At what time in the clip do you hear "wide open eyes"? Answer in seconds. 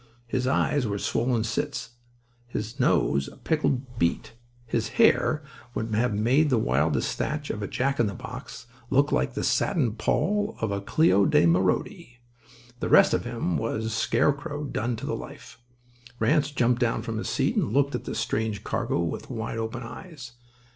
19.29-20.31